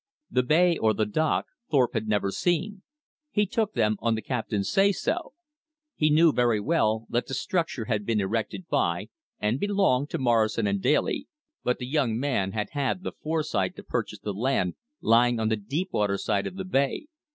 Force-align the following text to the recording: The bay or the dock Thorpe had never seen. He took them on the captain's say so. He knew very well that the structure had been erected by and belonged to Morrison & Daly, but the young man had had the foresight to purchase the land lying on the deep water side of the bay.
The 0.31 0.41
bay 0.41 0.79
or 0.79 0.95
the 0.95 1.05
dock 1.05 1.45
Thorpe 1.69 1.93
had 1.93 2.07
never 2.07 2.31
seen. 2.31 2.81
He 3.29 3.45
took 3.45 3.73
them 3.73 3.97
on 3.99 4.15
the 4.15 4.23
captain's 4.23 4.67
say 4.71 4.91
so. 4.91 5.33
He 5.95 6.09
knew 6.09 6.33
very 6.33 6.59
well 6.59 7.05
that 7.07 7.27
the 7.27 7.35
structure 7.35 7.85
had 7.85 8.03
been 8.03 8.19
erected 8.19 8.67
by 8.67 9.09
and 9.39 9.59
belonged 9.59 10.09
to 10.09 10.17
Morrison 10.17 10.65
& 10.79 10.79
Daly, 10.79 11.27
but 11.63 11.77
the 11.77 11.85
young 11.85 12.17
man 12.19 12.53
had 12.53 12.69
had 12.71 13.03
the 13.03 13.11
foresight 13.11 13.75
to 13.75 13.83
purchase 13.83 14.17
the 14.17 14.33
land 14.33 14.73
lying 15.01 15.39
on 15.39 15.49
the 15.49 15.55
deep 15.57 15.89
water 15.93 16.17
side 16.17 16.47
of 16.47 16.55
the 16.55 16.65
bay. 16.65 17.05